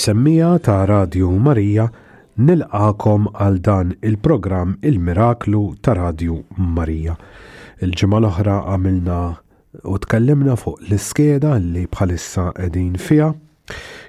[0.00, 1.84] Semmija ta' Radio Marija
[2.40, 7.18] nilqakom għal dan il-programm Il-Miraklu ta' Radio Marija.
[7.84, 9.18] Il-ġimgħa l-oħra għamilna
[9.92, 13.28] u tkellimna fuq l-iskeda li bħalissa qegħdin fiha.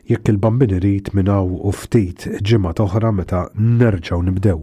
[0.08, 4.56] Jekk il-bambini rrit minnaw u ftit ġimgħa oħra meta nerġgħu nibdew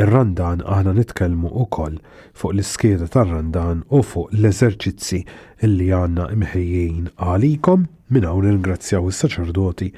[0.00, 2.00] ir-randan aħna nitkellmu ukoll
[2.32, 5.26] fuq l-iskeda tar-randan u fuq l-eżerċizzi
[5.60, 7.86] illi għandna imħejjin għalikom
[8.16, 9.92] minn hawn ringrazzjaw is-saċerdoti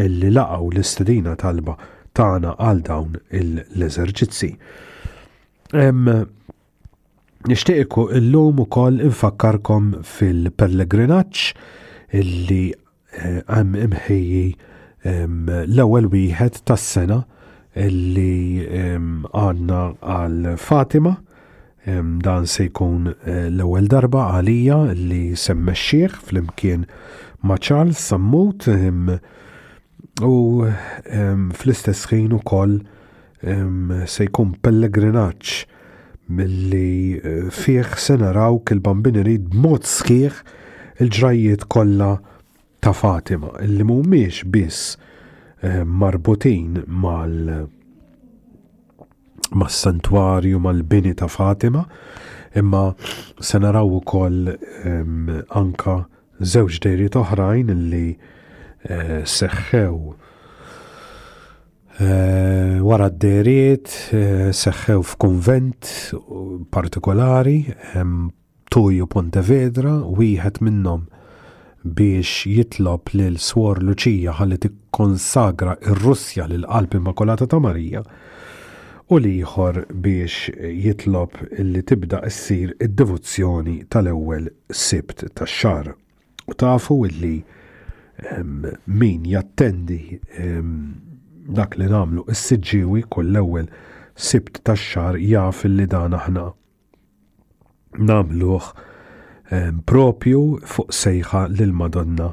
[0.00, 1.74] Illi laqgħu l-istedina talba
[2.16, 4.48] tagħna għal dawn l-eżerġizzi.
[7.48, 11.48] Nishtiqku l-lum u koll infakkarkom fil-pellegrinaċ
[12.12, 12.64] illi
[13.18, 14.46] għam eh, imħiji
[15.02, 17.20] l-ewel wieħed tas-sena
[17.82, 21.16] illi għanna għal Fatima
[21.82, 26.86] dan se jkun eh, l-ewel darba għalija li semmexxieħ fl-imkien
[27.42, 28.68] ma' Charles Sammut
[30.20, 30.66] U
[31.56, 32.80] fl-istess ħin ukoll
[33.42, 35.52] se jkun pellegrinaġġ
[36.32, 38.80] milli eh, fih se naraw il
[39.26, 40.32] rid b'mod sħiħ
[41.00, 42.20] il-ġrajiet kollha
[42.84, 44.92] ta' Fatima li mhumiex biss
[45.86, 47.66] marbutin mal
[49.52, 51.82] mas-santwarju mal-bini ta' Fatima,
[52.54, 52.94] imma
[53.40, 54.54] se naraw ukoll
[55.50, 56.06] anka
[56.40, 58.06] żewġ dejri oħrajn li
[58.90, 60.14] seħħew
[62.00, 66.12] eh, wara d-deriet, eh, seħħew f'konvent
[66.70, 67.58] partikolari,
[68.72, 71.02] Tuju Pontevedra, wieħed minnhom
[71.84, 78.00] biex jitlob lil Swor Luċija t tikkonsagra il russja lil qalb Immakolata ta' Marija
[79.12, 80.48] u liħor biex
[80.86, 85.92] jitlob li tibda ssir id-devozzjoni tal-ewwel sibt tax-xar.
[86.48, 87.42] U tafu illi
[88.88, 90.18] min jattendi
[91.56, 93.68] dak li namlu s siġġiewi kull ewwel
[94.14, 96.44] sibt tax-xar jaf li dan aħna
[98.12, 98.68] namluh
[99.88, 102.30] propju fuq sejħa lil Madonna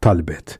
[0.00, 0.58] talbet.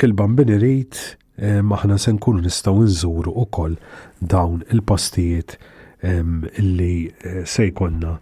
[0.00, 1.00] Kilban bambini irid
[1.40, 3.74] aħna se nkunu nistgħu nżuru koll
[4.20, 5.56] dawn il-postijiet
[6.00, 6.94] illi
[7.28, 8.14] eh, se jkollna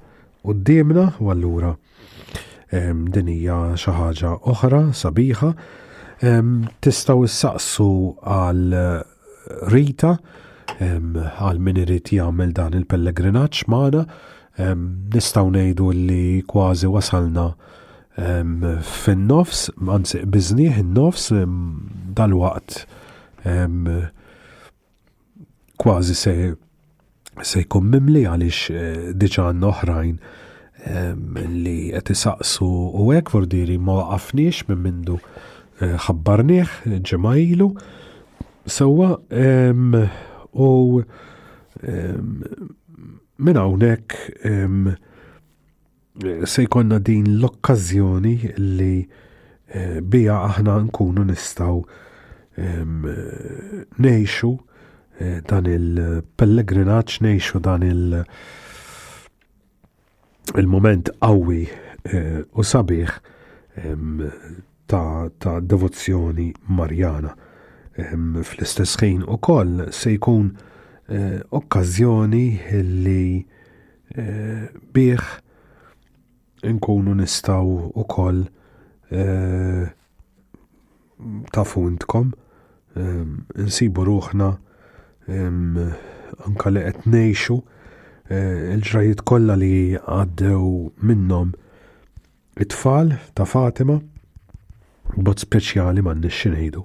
[0.45, 1.71] qudiemna u allura
[3.13, 5.53] din hija xi ħaġa oħra sabiħa.
[6.83, 7.87] Tistgħu issaqsu
[8.23, 8.77] għal
[9.73, 10.11] Rita
[10.77, 14.05] għal min irid jagħmel dan il-pellegrinaġġ magħna
[15.15, 17.47] nistgħu ngħidu li kważi wasalna
[18.19, 21.31] fin-nofs, anzi biżnieħ in-nofs
[22.19, 22.81] dal-waqt
[25.79, 26.33] kważi se
[27.39, 30.17] se jkun mimli għaliex eh, diġà oħrajn
[31.65, 35.19] li qed isaqsu u hekk vordiri ma waqafniex minn mindu
[35.81, 36.77] e, ħabbarnieh
[37.11, 37.71] ġemajlu
[38.69, 39.15] Sewa,
[40.53, 41.01] u
[43.45, 44.17] minn hawnhekk
[46.53, 48.35] se jkollna din l-okkażjoni
[48.77, 48.99] li
[49.73, 51.81] e, bija aħna nkunu nistaw
[54.05, 54.53] nejxu
[55.23, 58.21] e, dan il-pellegrinaċ, nejxu dan il-
[60.57, 61.67] il-moment qawwi
[62.09, 63.11] eh, u sabiħ
[64.89, 67.35] ta' devozzjoni marjana.
[67.99, 70.53] Fl-istess ħin ukoll se jkun
[71.11, 72.45] eh, okkażjoni
[73.05, 73.23] li
[74.15, 75.25] eh, bih
[76.73, 78.47] nkunu nistaw koll
[81.49, 82.33] ta' funtkom
[83.67, 84.49] nsibu ruħna
[86.45, 87.57] anka li qed ngħixu
[88.29, 90.67] Eh, il-ġrajiet kollha li għaddew
[91.09, 91.55] minnhom
[92.61, 93.95] it-tfal ta' Fatima
[95.17, 96.83] bot speċjali man nixxinejdu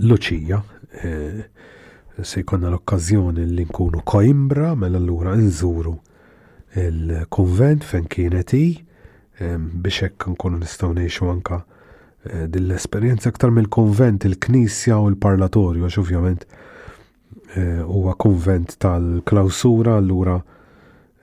[0.00, 0.62] Luċija
[1.04, 1.42] eh,
[2.24, 5.92] se jkollna l-okkażjoni li nkunu koimbra, mela allura nżuru
[6.86, 8.62] il-konvent fejn kienet hi
[9.60, 16.00] biex hekk nkunu nistgħu ngħixu anka eh, din l-esperjenza aktar mill-konvent, il-knisja u l-parlatorju għax
[16.06, 16.48] ovvjament
[17.56, 20.34] Eh, huwa konvent tal-klausura allura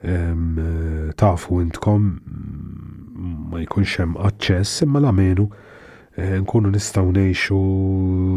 [0.02, 7.60] eh, tafu intkom mm, ma jkunx hemm aċċess imma la menu eh, nkunu nistgħu ngħixu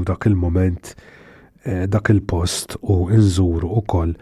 [0.09, 0.93] dak il-moment
[1.91, 4.13] dak il-post u nżuru ukoll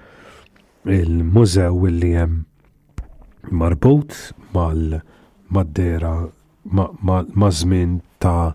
[1.00, 4.16] il-mużew li hemm marbut
[4.56, 6.16] mal-maddera
[6.72, 8.54] ma' żmien ta'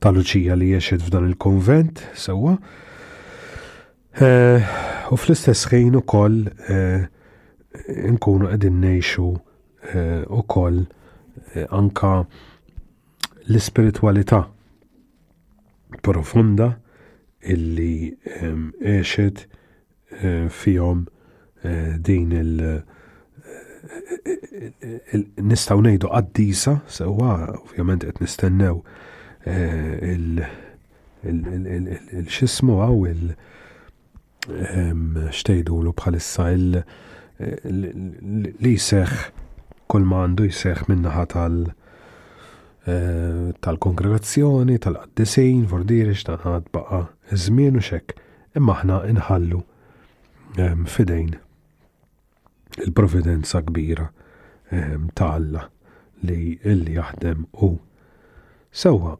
[0.00, 2.58] ta' Luċija li jiexed f'dan il-konvent sewwa.
[2.58, 2.62] So
[4.18, 4.62] Eh,
[5.14, 6.38] u fl-istess ħin ukoll
[6.74, 7.04] eh,
[8.10, 9.26] nkunu qegħdin ngħixu
[9.92, 10.80] eh, ukoll
[11.70, 12.10] anka
[13.46, 14.40] l ispiritwalità
[16.02, 16.66] profunda
[17.54, 19.44] illi ehm, għexet
[20.50, 21.04] fihom
[22.08, 22.82] din il-
[25.38, 27.30] nistaw nejdu għaddisa, sewa,
[27.62, 28.80] ovvjament qed nistennew
[30.12, 30.44] il-
[32.28, 33.38] xismu għaw il-, il, il, il, il, il, il, il
[34.48, 36.46] Ehm, xtejdu l bħalissa
[38.48, 39.10] li seħ
[39.92, 47.02] kol mandu jseħ minnaħa tal eh, tal-kongregazzjoni, tal-qaddesin, vordirix, tanħad baqa,
[47.44, 48.16] zmin u xek,
[48.56, 49.60] imma ħna inħallu
[50.56, 51.36] ehm, fidejn
[52.86, 54.08] il-providenza kbira
[54.72, 55.68] ehm, ta' Alla
[56.26, 57.74] li illi jaħdem u.
[58.74, 59.12] Sewa,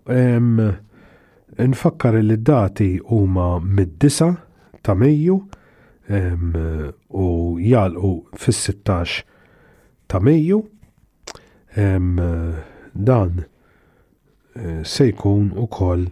[1.58, 4.34] nfakkar li dati u huma mid-disa'
[4.88, 5.34] ta' Mejju
[7.08, 9.20] u jalqu fis-16
[10.08, 10.62] ta' Mejju
[12.94, 13.44] dan
[14.56, 16.06] eh, se jkun ukoll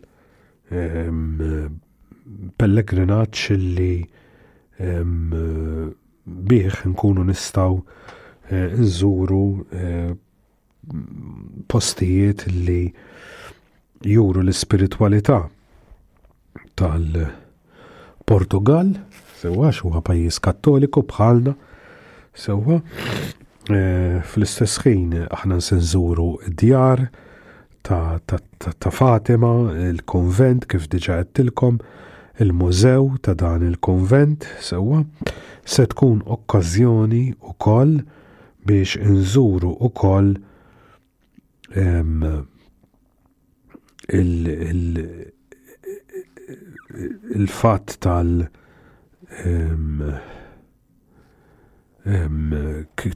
[2.61, 3.94] pellegrinaġġ li
[6.52, 9.44] bih nkunu nistaw eh, nżuru
[9.81, 10.12] eh,
[11.73, 12.82] postijiet li
[14.06, 15.40] juru l-spiritualità
[16.76, 17.20] tal-
[18.26, 18.87] Portugal,
[19.38, 21.52] sewa huwa pajjiż kattoliku bħalna,
[22.34, 23.84] sewa e,
[24.26, 26.26] fl-istess ħin aħna nsenżuru
[26.62, 27.05] djar
[27.87, 29.50] ta', ta, ta, ta Fatima,
[29.93, 31.78] il-konvent kif diġa għedtilkom,
[32.43, 35.05] il-mużew ta' dan il-konvent sewa
[35.62, 37.23] se tkun okkażjoni
[37.55, 37.94] wkoll
[38.67, 40.34] biex nżuru ukoll
[44.06, 45.32] il, il
[47.34, 48.48] il-fatt tal-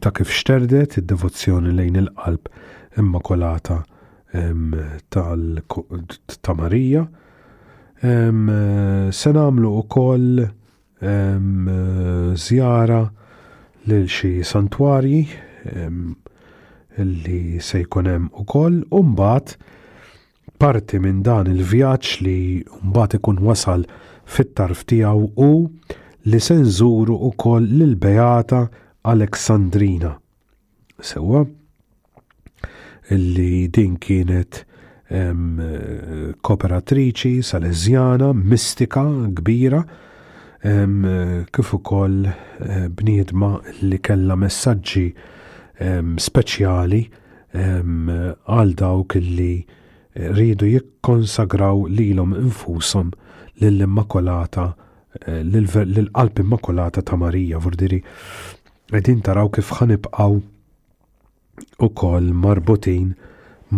[0.03, 2.49] ta' kif xterdet id-devozzjoni lejn il-qalb
[3.01, 3.81] immakolata
[5.11, 7.05] ta' Marija.
[9.21, 10.49] Se namlu u koll
[12.47, 13.03] zjara
[13.91, 15.25] lil xi santwarji
[17.11, 19.55] li se jkun hemm ukoll u mbagħad
[20.61, 22.39] parti minn dan il-vjaġġ li
[22.91, 23.87] mbagħad ikun wasal
[24.29, 25.49] fit-tarf tiegħu u
[26.31, 28.67] li se nżuru wkoll l Beata
[29.09, 30.11] Aleksandrina.
[31.01, 31.41] Sewwa
[33.17, 34.67] illi din kienet
[36.45, 39.07] kooperatriċi salezjana, mistika
[39.41, 39.81] kbira,
[40.61, 43.49] kif ukoll eh, bniedma
[43.81, 45.07] li kellha messaġġi
[46.21, 47.01] speċjali
[47.57, 49.55] għal um, dawk illi
[50.29, 53.11] rridu jikkonsagraw lilhom infushom
[53.61, 54.65] lill-Immakolata
[55.27, 58.03] eh, lill-qalb immakolata ta' Marija vurdiri
[58.91, 60.41] qegħdin taraw kif ħanibqgħu
[61.87, 63.15] ukoll marbutin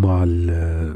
[0.03, 0.91] mal eh,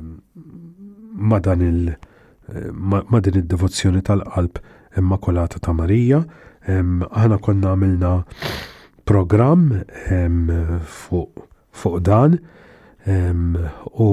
[1.14, 4.58] ma dan il eh, ma din id-devozzjoni tal-qalb
[5.00, 6.24] immakolata ta' Marija
[6.66, 8.08] aħna konna għamilna
[9.06, 9.68] program
[10.90, 11.44] fuq
[11.78, 12.34] fuq dan
[14.02, 14.06] u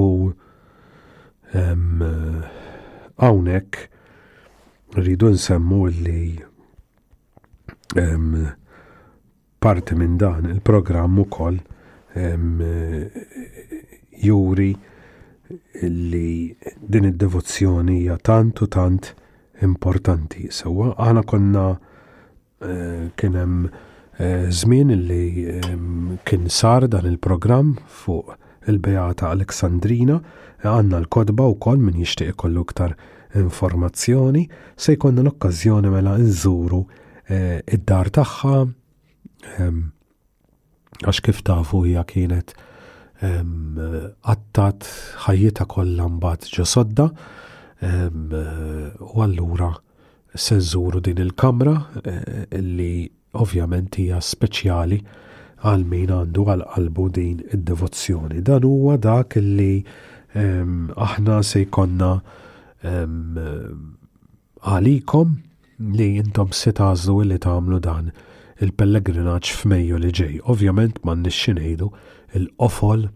[1.60, 3.70] Hawnhekk
[4.96, 6.38] rridu nsemmu li
[9.60, 11.58] parti minn dan il-programm ukoll
[14.24, 14.72] juri
[16.10, 16.56] li
[16.88, 19.12] din id-devozzjoni hija tant u tant
[19.62, 20.46] importanti.
[20.50, 21.64] Sewa, aħna konna
[22.62, 23.68] eh, kien hemm
[24.18, 25.26] eh, żmien li
[26.26, 28.38] kien sar dan il-programm fuq
[28.70, 30.18] il-Beata Aleksandrina,
[30.64, 32.94] għanna l-kodba u kol min jishtiq kollu ktar
[33.36, 36.80] informazzjoni, se jkonna l-okkazjoni mela nżuru
[37.28, 38.54] eh, id-dar tagħha
[39.58, 39.80] ehm,
[41.04, 42.54] għax kif tafu hija kienet
[43.24, 47.08] għattat ehm, ħajjita kollha mbagħad ġosodda
[47.82, 48.38] ehm,
[49.00, 49.72] u allura
[50.34, 52.92] se nżuru din il-kamra eh, li
[53.42, 55.02] ovvjament hija speċjali
[55.64, 58.42] għal min għandu għal qalbu din id-devozzjoni.
[58.44, 59.80] Dan huwa dak li
[60.36, 62.10] um, aħna se jkonna
[64.64, 65.40] għalikom um,
[65.96, 68.12] li intom se tażlu li tagħmlu dan
[68.62, 70.36] il-pellegrinaġġ f'Mejju li ġej.
[70.52, 71.88] Ovvjament ma nixxi ngħidu
[72.40, 73.08] l-qofol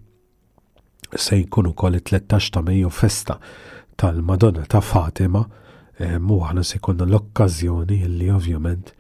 [1.15, 3.37] se jkun ukoll it-13 ta' Mejju festa
[4.01, 5.45] tal-Madonna ta' Fatima
[6.23, 8.95] mu aħna se jkollna l-okkażjoni li ovvjament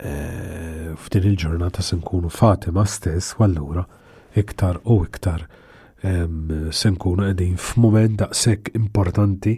[0.00, 3.84] Eh, f'din il-ġurnata se nkunu Fatima stess u allura
[4.32, 5.44] iktar u iktar
[6.72, 9.52] se nkunu qegħdin f'mument daqshekk importanti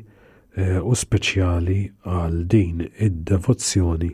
[0.58, 1.76] eh, u speċjali
[2.10, 4.10] għal din id-devozzjoni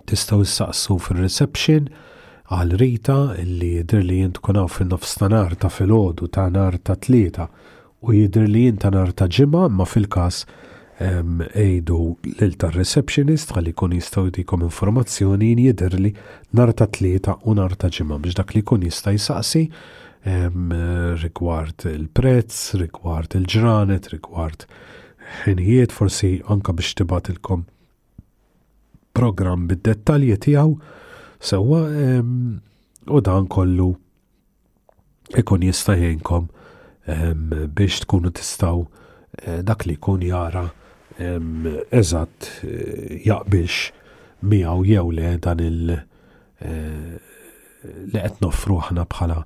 [0.09, 1.91] tistaw tistgħu issaqsu fir-reception
[2.49, 6.95] għal Rita illi jidr li jint kunaw fin-nofs ta' nar ta' filgħodu ta' nar ta'
[6.97, 7.45] tlieta
[8.07, 10.39] u jidr li jint ta' nar ta' ġimgħa ma fil-każ
[11.61, 11.97] ejdu
[12.39, 16.11] lil ta' receptionist għalli kun jistaw jdikom informazzjoni jidr li
[16.57, 19.63] nar ta' tlieta u nar ta' ġimgħa biex dak li kun jista' jisaqsi
[20.29, 24.65] rigward il-prezz, rigward il-ġranet, rigward
[25.45, 27.67] ħinijiet forsi anka biex tibatilkom
[29.13, 30.73] program bid-dettalji tiegħu
[31.41, 31.79] Sewa,
[33.07, 33.93] u dan kollu
[35.37, 35.95] ikun jista'
[37.75, 38.83] biex tkunu tistaw
[39.45, 40.67] eh, dak li jkun jara
[41.91, 43.87] eżatt eh, jaqbilx
[44.43, 45.95] miegħu jew le dan il-
[46.59, 47.17] eh,
[48.13, 49.39] li qed noffru aħna bħala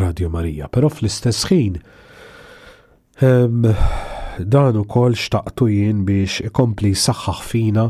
[0.00, 0.68] Radio Marija.
[0.68, 1.76] Però fl-istess ħin
[3.24, 7.84] dan ukoll xtaqtu jien biex ikompli saħħaħ fina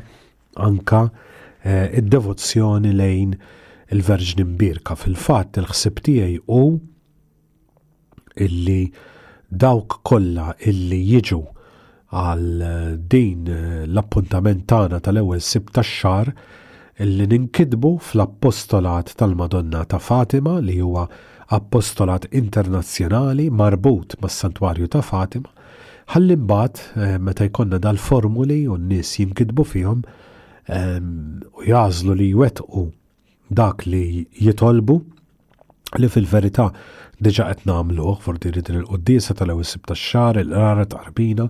[0.69, 1.07] anka
[1.65, 3.33] Eh, id-devozzjoni lejn
[3.97, 4.93] il-Verġni Mbirka.
[5.01, 6.59] Fil-fatt il-ħsib tiegħi u
[8.45, 8.81] illi
[9.49, 11.39] dawk kollha illi jiġu
[12.13, 16.35] għal eh, din eh, l-appuntament tagħna tal-ewwel sib tax-xahar
[17.01, 21.07] illi ninkidbu fl-appostolat tal-Madonna ta' Fatima li huwa
[21.57, 25.49] appostolat internazzjonali marbut mas-Santwarju ta' Fatima
[26.13, 30.05] ħalli mbagħad meta jkollna dal-formuli u n-nies jinkidbu fihom
[30.69, 32.91] u jazlu li jwettqu
[33.51, 34.97] dak li jitolbu
[36.01, 36.71] li fil-verità
[37.23, 41.47] diġa qed nagħmluh forti din il qudiesa tal-ewwel sib tax il-qrara ta' qarbina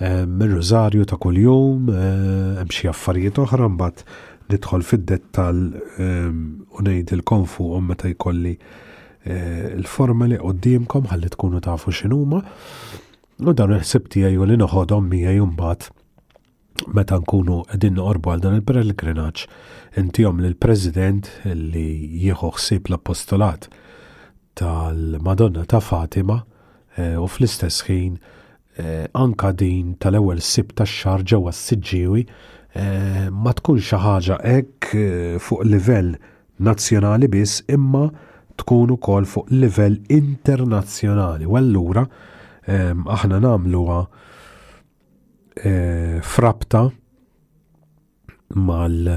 [0.00, 4.04] mir-rużarju ta' kuljum eh, hemm xi affarijiet oħra mbagħad
[4.48, 5.58] nidħol fid-dettal
[6.00, 8.54] u ngħidilkom fuqhom meta jkolli
[9.28, 12.40] eh, il-formali qudiemkom ħalli tkunu tafu x'inhuma
[13.44, 15.92] u dan il-ħsib tiegħi u li noħodhom miegħi mbagħad
[16.86, 19.44] meta nkunu qegħdin orbu għal dan il-pellegrinaġġ
[20.02, 21.30] intihom lill-President
[21.72, 21.88] li
[22.24, 23.66] jieħu ħsieb l apostolat
[24.58, 26.38] tal-Madonna ta' Fatima
[26.96, 33.82] eh, u fl-istess ħin eh, anka din tal-ewwel sib tax-xahar ġewwa s-siġġiewi eh, ma tkun
[33.82, 34.94] xaħġa ħaġa hekk
[35.42, 36.14] fuq livell
[36.68, 38.06] nazzjonali biss imma
[38.58, 41.46] tkun ukoll fuq livell internazzjonali.
[41.46, 42.02] U allura
[42.68, 44.00] aħna nagħmluha
[45.60, 46.88] Eh, frabta
[48.54, 49.08] mal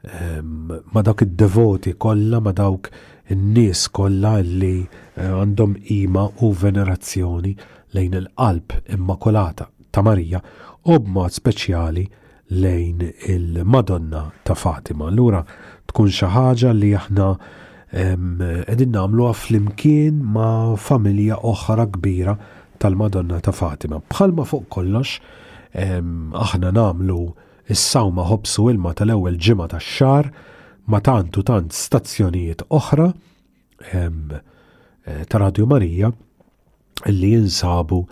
[0.00, 2.86] ehm, ma dawk id-devoti kollha, ma dawk
[3.34, 4.76] in-nies kollha li
[5.18, 7.56] eh, għandhom ima u venerazzjoni
[7.98, 10.38] lejn il-qalb immakolata ta' Marija
[10.86, 12.06] u b'mod speċjali
[12.62, 13.02] lejn
[13.34, 15.10] il-Madonna ta' Fatima.
[15.10, 15.42] Allura
[15.90, 18.32] tkun xi ħaġa li aħna ehm,
[18.70, 22.38] qegħdin nagħmluha flimkien ma' familja oħra kbira
[22.78, 23.98] tal-Madonna ta' Fatima.
[23.98, 25.22] Bħalma fuq kollox
[25.74, 27.22] aħna namlu
[27.72, 30.28] is-sawma ħobsu ilma tal-ewwel ġimgħa tax-xar
[30.86, 33.06] ma tantu tant stazzjonijiet oħra
[33.92, 34.10] eh,
[35.28, 36.12] ta' Radio Marija
[37.08, 38.02] li jinsabu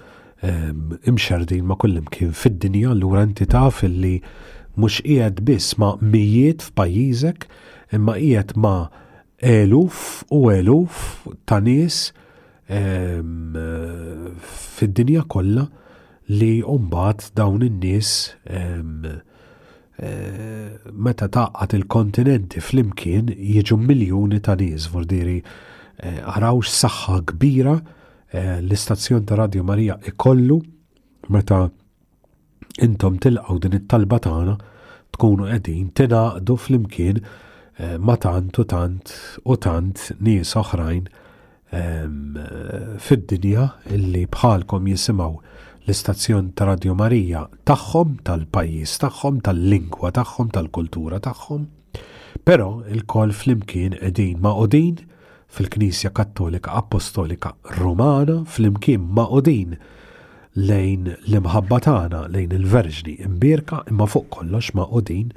[0.41, 3.27] imxerdin ma' kullim kien fid-dinja l-ura
[3.71, 7.45] filli mhux li mux qiegħed biss ma' mijiet f'pajjiżek
[7.93, 8.89] imma qiegħed ma'
[9.43, 12.13] eluf u eluf ta' nies
[12.69, 13.21] eh,
[14.79, 15.69] fid-dinja kollha
[16.39, 18.11] li umbat dawn in-nies
[21.05, 25.41] meta taqqat il-kontinenti flimkien jiġu miljoni ta' nies vordiri
[26.01, 30.61] għarawx eh, saħħa kbira eh, l-istazzjon ta' Radio Marija ikollu
[31.35, 31.65] meta
[32.87, 34.55] intom tilqaw din it-talba tagħna
[35.19, 41.11] tkunu qegħdin tingħaqdu flimkien eh, ma tant u tant u tant nies oħrajn
[41.71, 45.29] fid-dinja illi bħalkom jisimgħu
[45.87, 51.63] l-istazzjon ta' Radio Marija tagħhom tal-pajjiż, tagħhom tal-lingwa, tagħhom tal-kultura tagħhom.
[52.45, 54.99] Però il-kol flimkien qegħdin ma' qudin
[55.51, 59.73] fil-Knisja Kattolika Apostolika Romana flimkien ma' qudin
[60.69, 65.33] lejn l-imħabba tagħna lejn il-Verġni imbirka imma fuq kollox ma' qudin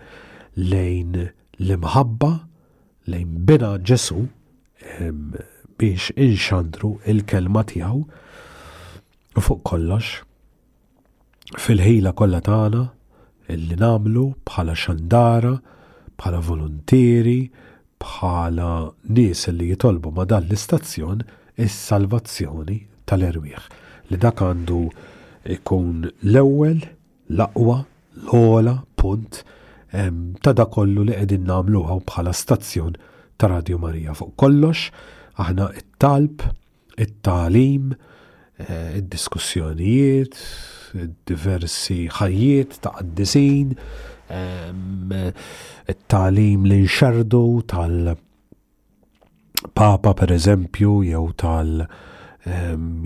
[0.59, 2.33] lejn l-imħabba
[3.11, 4.27] lejn bina Ġesu
[5.79, 10.19] biex inxandru il-kelma tiegħu u fuq kollox
[11.61, 12.83] fil-ħila kollha tagħna
[13.53, 15.51] illi namlu bħala xandara,
[16.17, 17.51] bħala volontieri,
[17.99, 18.69] bħala
[19.13, 21.21] nies li jitolbu ma dan l-istazzjon
[21.61, 23.65] is-salvazzjoni tal-erwieħ.
[24.09, 24.79] Li dak għandu
[25.57, 26.79] ikun l-ewwel,
[27.29, 27.81] l-aqwa,
[28.27, 29.43] l-ola punt
[29.93, 32.95] ta' da kollu li qegħdin nagħmluha bħala stazzjon
[33.37, 34.87] ta' Radio Marija fuq kollox,
[35.41, 36.41] aħna it-talb,
[36.97, 37.91] it-talim,
[38.57, 40.33] eh, id-diskussjonijiet,
[41.27, 43.73] diversi ħajjiet ta' qaddisin,
[44.33, 51.85] il talim li nxardu tal-papa per eżempju, jew tal-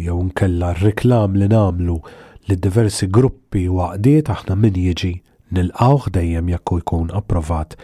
[0.03, 1.99] jew nkella reklam li namlu
[2.47, 5.11] li diversi gruppi u għaqdiet aħna min jiġi
[5.53, 7.75] nil-qawħ dejjem jakku jkun approvat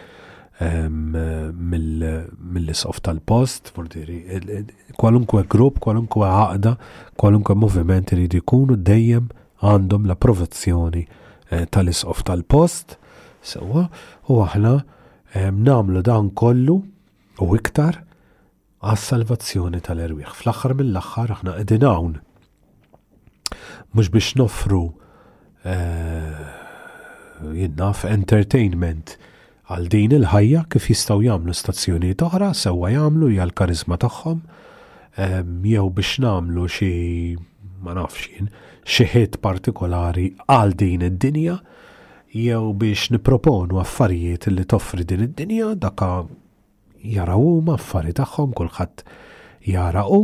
[0.64, 4.20] mill isqof tal-post, fordiri,
[4.98, 6.76] kwalunkwe grupp, kwalunkwe għaqda,
[7.18, 9.28] kwalunkwe moviment jridu jkunu dejjem
[9.64, 12.98] għandhom l provazzjoni eh, tal-isqof tal-post,
[13.44, 13.86] sewa,
[14.28, 16.78] u aħna eh, namlu dan kollu
[17.40, 18.02] u iktar
[18.84, 20.32] għas-salvazzjoni tal-erwieħ.
[20.42, 22.18] Fl-axar mill-axar aħna qegħdin hawn.
[23.94, 24.82] Mhux biex nofru
[25.64, 26.40] eh,
[27.54, 29.16] jinnaf entertainment
[29.72, 34.42] għal din il-ħajja kif jistgħu jagħmlu stazzjonijiet oħra sewwa jagħmlu jgħal karizma tagħhom
[35.64, 36.90] jew biex nagħmlu xi
[37.82, 38.48] ma nafx jien,
[38.84, 41.56] xieħed partikolari għal din id-dinja,
[42.34, 46.10] jew biex niproponu affarijiet li toffri din id-dinja, daka
[47.04, 49.02] ma affari tagħhom kulħadd
[49.68, 50.20] jaraw,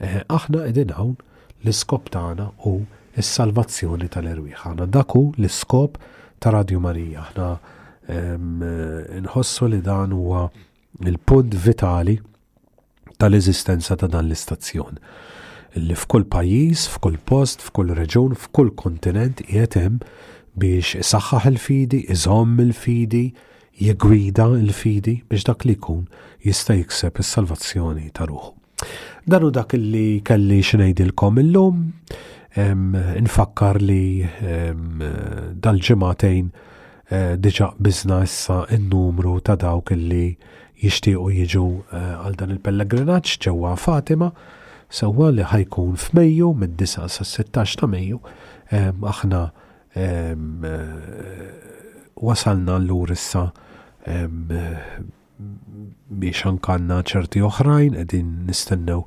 [0.00, 1.16] eh, aħna qegħdin hawn
[1.64, 2.76] l-iskop tagħna u
[3.20, 4.62] s-salvazzjoni tal-erwieħ.
[4.70, 5.98] Aħna daku l-iskop
[6.40, 7.24] ta' Radio Marija.
[7.26, 7.46] Aħna
[9.26, 10.46] nħossu li dan huwa
[11.00, 12.16] il-punt vitali
[13.18, 15.00] tal-eżistenza ta' dan l-istazzjon
[15.80, 20.00] li f'kull pajjiż, f'kull post, f'kull reġun, f'kull kontinent jietem hemm
[20.56, 23.24] biex saħħaħ il-fidi, iżomm il-fidi,
[23.76, 26.06] jigwida il-fidi biex dak li jkun
[26.44, 28.54] jista' jikseb is-salvazzjoni ta' ruħu.
[29.26, 31.82] Dan dak li kelli xnejdilkom illum,
[33.26, 34.00] nfakkar li
[35.60, 36.46] dal-ġematejn
[37.12, 40.30] eh, diġa bizna issa n-numru ta' dawk li
[40.82, 44.30] jishtiqu jiġu eh, għal dan il-pellegrinaċ ġewwa Fatima
[44.94, 48.18] sewwa li ħajkun f'Mejju mid-9 sa 16 ta' Mejju
[49.10, 49.40] aħna
[49.98, 50.34] eh,
[52.16, 53.46] wasalna l-lur issa
[56.08, 59.02] biex ankanna ċerti oħrajn qegħdin nistennew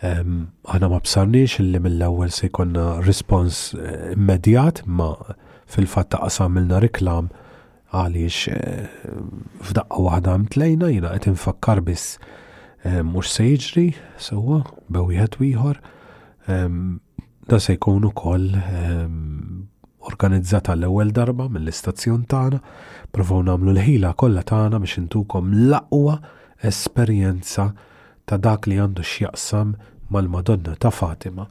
[0.00, 5.08] Għana ma b'sarniex illi mill-ewwel se jkonna respons eh, immedjat ma
[5.70, 7.32] fil-fatt taqsam milna riklam
[7.96, 8.84] għaliex eh,
[9.64, 12.14] f'daqqa waħda mtlejna jina qed infakkar biss
[12.86, 13.88] eh, mhux se jiġri
[14.28, 14.60] sewwa
[14.92, 15.82] bewieħed ieħor
[17.48, 18.46] da se jkun ukoll
[20.08, 22.62] organizzata l-ewwel darba mill-istazzjon tagħna,
[23.12, 26.14] provaw nagħmlu l-ħila kollha tagħna biex intukom l-aqwa
[26.72, 27.66] esperjenza
[28.28, 29.74] ta' dak li għandu x'jaqsam
[30.12, 31.46] mal-Madonna ta' Fatima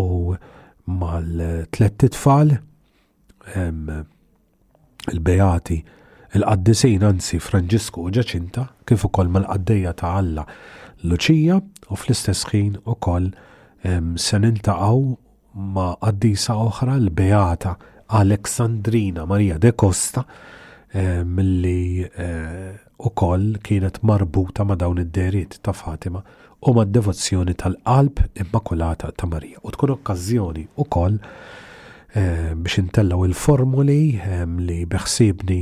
[0.00, 0.34] u
[1.00, 2.54] mal-tlet tfal
[5.12, 5.78] il-Beati
[6.36, 10.46] il-qaddisin anzi Franġisku u Ġaċinta kif ukoll mal qaddejja ta' Alla
[11.04, 11.58] Luċija
[11.92, 13.28] u fl-istess ħin ukoll
[14.16, 15.04] se ninta'qgħu
[15.76, 17.76] ma' qaddisa oħra l-Beata
[18.20, 20.24] Aleksandrina Maria de Costa
[20.96, 26.20] Eh, milli eh, u koll kienet marbuta ma dawn id-deriet ta' Fatima
[26.70, 29.58] u ma' devozzjoni tal-qalb immakulata ta' Marija.
[29.66, 31.16] U tkun okkazjoni u koll
[32.14, 34.20] eh, biex intellaw il-formuli
[34.70, 35.58] li beħsibni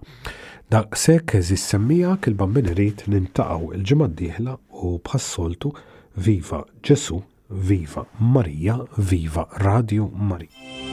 [0.69, 8.03] Da sekk eżis semmija bambin rrit nintaqaw il-ġimgħa d-dieħla u bħassoltu soltu Viva Gesù, Viva
[8.17, 10.85] Maria, Viva Radio Maria.